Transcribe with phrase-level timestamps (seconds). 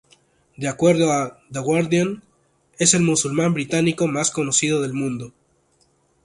[0.57, 2.23] De acuerdo a The Guardian,
[2.79, 5.31] es el musulmán británico más conocido del mundo.